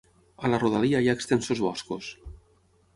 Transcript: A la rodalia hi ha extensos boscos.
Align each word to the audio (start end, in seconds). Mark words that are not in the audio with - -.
A 0.47 0.49
la 0.53 0.59
rodalia 0.63 1.03
hi 1.05 1.11
ha 1.13 1.17
extensos 1.21 1.63
boscos. 1.69 2.13